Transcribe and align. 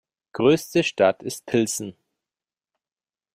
Größte 0.33 0.83
Stadt 0.83 1.21
ist 1.21 1.45
Pilsen. 1.45 1.95